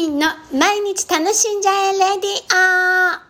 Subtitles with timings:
[0.00, 3.20] みんの毎日楽しんじゃえレディオ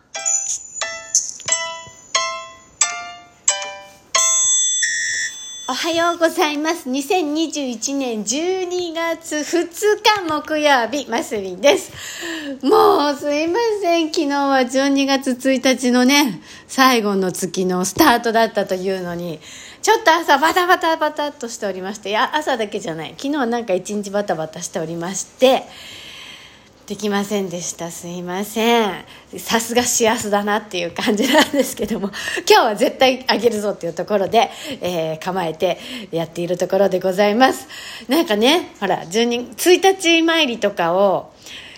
[5.73, 6.89] おはようございます。
[6.89, 9.67] 2021年12月2
[10.01, 11.91] 日木曜日、マスミンです。
[12.65, 14.15] もうすいません。
[14.15, 19.41] 昨日は12月1日のね、最後の月のスタートだったというのに、
[19.83, 23.15] ちょっと朝バタバタバタっとしておりまして、いや、朝だけじゃない。
[23.19, 25.65] 昨日はなんか一日バタバタしておりまして、
[26.91, 27.93] できませんでした。
[27.93, 29.05] すいません。
[29.39, 32.11] さすが幸せだなっていう感じなんですけども。
[32.51, 34.51] 今日は絶対あげるぞっていうところで、
[34.81, 35.79] えー構えて
[36.11, 37.69] やっているところでございます。
[38.09, 41.31] なんかねほら12 1日参りとかを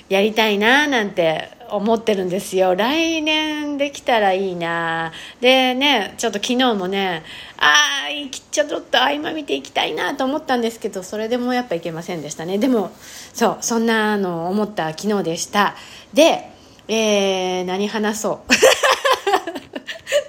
[0.08, 2.74] やりたいななんて思ってるんですよ。
[2.74, 5.12] 来年できたらいいな。
[5.40, 7.22] でねちょっと昨日もね
[7.56, 12.58] ああちょっと合間見ていきたいなと思ったんですけどそれでもやっぱいけませんでしたね。
[12.58, 12.90] でも
[13.32, 15.74] そうそんなの思った昨日でした。
[16.12, 16.50] で、
[16.88, 18.52] えー、何話そう。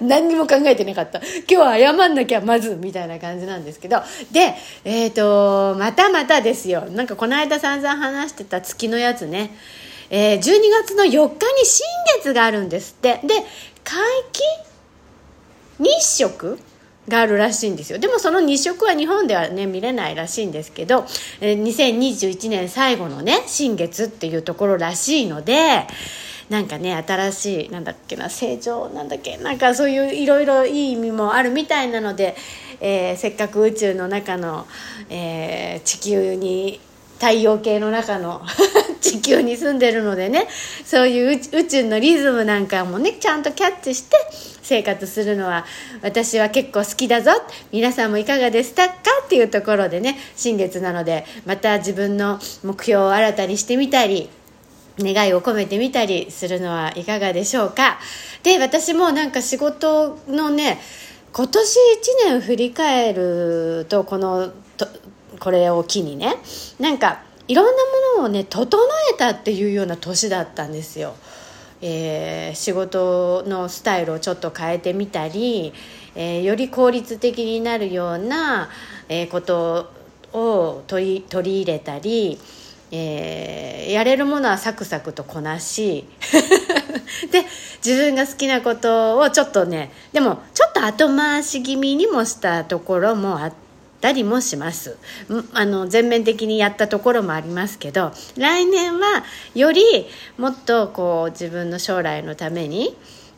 [0.00, 1.18] 何にも考えてなかった。
[1.18, 4.02] 今日は謝んなきゃまずみたいな感じなんですけど。
[4.32, 6.82] でえっ、とまたまたですよ。
[6.82, 9.50] なんかこの間散々話してた月のやつね。
[10.10, 10.42] えー、12
[10.82, 11.86] 月の4日に新
[12.18, 13.20] 月があるんですって。
[13.24, 13.34] で
[13.84, 14.00] 皆
[14.32, 14.64] 既
[15.78, 16.58] 日食
[17.08, 17.98] があるらしいんですよ。
[17.98, 21.04] でもその日食は日本ではね見れないらしいんですけど、
[21.40, 25.86] えー2021年最後のね新月っていうところらしいので
[26.48, 32.36] なんかね新しいなんだっけな成長なんだっけなんかそういういろいろいい意味もあるみたいなので、
[32.80, 34.66] えーせっかく宇宙の中の、
[35.10, 36.80] えー地球に
[37.18, 38.42] 太陽系の中の
[39.00, 40.48] 地球に住んでるのでね
[40.84, 44.16] そういう宇宙のリズムなんかもねちゃんとキャッチして
[44.62, 45.64] 生活するのは
[46.02, 47.30] 私は結構好きだぞ
[47.70, 54.28] 皆さんもいかがですかっていうところでね新月なのでまた自分の目標を新たにしてみたり
[54.98, 57.98] 願いを込めてみたりするのはいかがでしょうか。
[58.42, 60.80] で私もなんか仕事のね
[61.32, 61.78] 今年
[62.26, 64.52] 1年振り返るとこの
[65.38, 66.36] これを機にね
[66.78, 67.72] なんかいろんな
[68.16, 68.80] ものをね整
[69.12, 71.14] えたっていうような年だったんですよ。
[71.82, 75.72] えー仕事のスタイルをちょっと変えてみたり、
[76.14, 78.70] えーより効率的になるような、
[79.08, 79.90] えーこと
[80.32, 82.38] を取り取り入れたり、
[82.90, 86.06] えーやれるものはサクサクとこなし
[87.30, 87.44] で
[87.84, 93.52] 自分が好きなことをちょっとねでもちょっと後回し気味にもしたところもあっ
[94.04, 94.98] たりもします。
[95.54, 99.82] あの全面的にやったところもありますけど来年はより
[100.36, 102.94] もっとこう自分の将来のために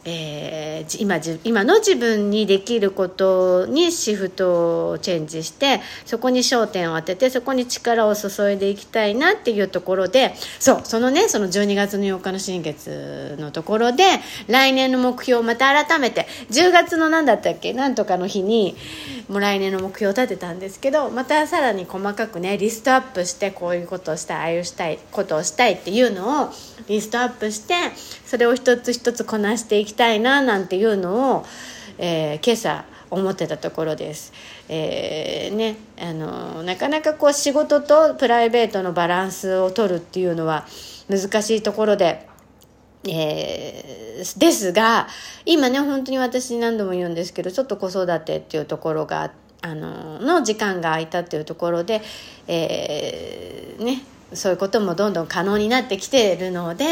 [0.07, 0.67] えー
[0.99, 14.05] 今今の自分にできることにシフトをチェンジしてそこに焦点を当ててそこに力を注いでいきたいなっていうところでそうそのねその12月の4日の新月のところで
[14.49, 18.77] 来年の目標をまた改めて10月の何だったっけなんとかの日に
[19.29, 26.51] もう来年の目標を立てたんですけどまたさらに細かくねリストアップしてこういうことをしたいああいうしたいことをしたいっていうのを
[26.89, 27.75] リストアップして
[28.25, 31.47] それを一つ一つこなしていきたいななんていうのを、
[31.99, 34.33] えー今朝思ってたところです。
[34.69, 40.67] えーね、あのなかなかこう仕事とプライベートのバランスを取るっていうのは
[41.09, 42.27] 難しいところで。
[43.09, 45.09] えーですが
[45.45, 49.31] 今ね本当に私何度も言うんですけどちょっと子育てっていうところが
[49.61, 52.01] あのの時間が空いたっていうところで、
[52.49, 54.01] えーね
[54.33, 56.85] そういうこともどんどん可能になってきているので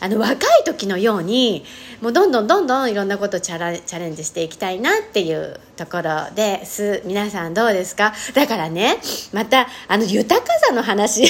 [0.00, 1.64] あの若い時のように
[2.00, 7.02] もうどんどんどんどんいろんなことチャラチャレンジしていきたいなっていうところです。
[7.04, 8.12] 皆さんどうですか？
[8.34, 8.96] だからね
[9.32, 11.24] またあの豊かさの話。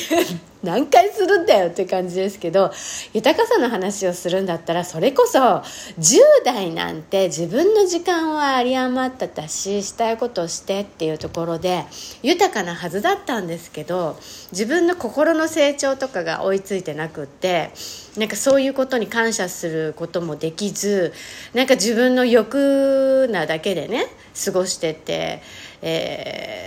[0.64, 2.72] 何回するんだよって感じですけど
[3.12, 11.84] 豊かさの話をするんだったらそれこそ10代なんて自分の時間は有り余ってたししたいことをしてっていうところで
[12.22, 14.18] 豊かなはずだったんですけど
[14.52, 17.70] 自分の心の成長とかが追いついてなくって
[18.16, 21.12] なんかそういうことに感謝することもできず
[21.52, 24.06] なんか自分の欲なだけでね
[24.44, 25.42] 過ごしてて、
[25.82, 26.64] えー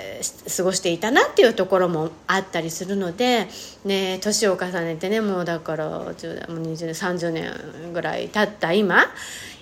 [0.55, 3.47] 過ごしていたなっていうところもあったりするので
[3.85, 9.05] ね年を重ねてねもうだから10年もう20年30年ぐらい経った今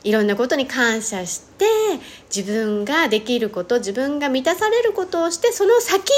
[0.03, 1.65] いろんなことに感謝して
[2.33, 6.13] 自分ができること自分が満たされることをしてその先に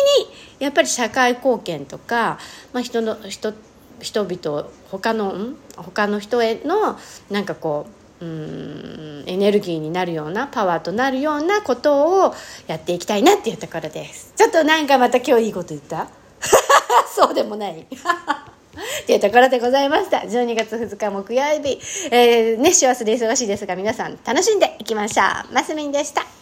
[0.59, 2.37] やっぱり社会貢献とか、
[2.73, 3.53] まあ、人の人
[3.99, 6.99] 人々他の他の人への
[7.31, 7.87] なんかこ
[8.21, 8.66] ううん
[9.27, 12.33] エネルギーになるようなパワーとなるようなことを
[12.67, 14.33] やっていきたいなっていうところです。
[14.35, 16.07] ちょっとなんかまた今日いいこと言った？
[17.15, 17.85] そうでもない。
[19.03, 20.17] っていうところでございました。
[20.19, 21.79] 12月2日木曜日、
[22.11, 25.53] えー、ね師走で忙しいですが皆さん楽しんでいきましょう。
[25.53, 26.36] マスミンでした。